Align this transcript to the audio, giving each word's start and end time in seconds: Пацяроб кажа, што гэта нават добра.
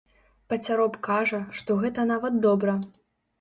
Пацяроб 0.53 0.95
кажа, 1.07 1.41
што 1.59 1.77
гэта 1.85 2.07
нават 2.13 2.41
добра. 2.47 2.73